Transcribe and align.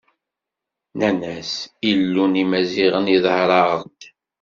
Nnan-as: 0.93 1.51
Illu 1.91 2.25
n 2.31 2.41
Imaziɣen 2.43 3.11
iḍher-aɣ-d. 3.15 3.99